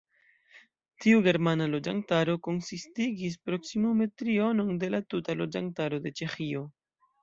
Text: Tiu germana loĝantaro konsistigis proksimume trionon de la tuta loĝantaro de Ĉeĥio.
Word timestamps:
Tiu 1.03 1.19
germana 1.27 1.67
loĝantaro 1.73 2.35
konsistigis 2.49 3.39
proksimume 3.45 4.11
trionon 4.19 4.85
de 4.85 4.93
la 4.99 5.07
tuta 5.13 5.41
loĝantaro 5.45 6.05
de 6.09 6.19
Ĉeĥio. 6.21 6.71